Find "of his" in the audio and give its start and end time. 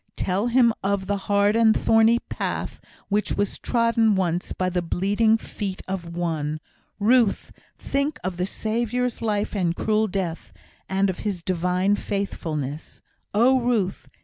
11.11-11.43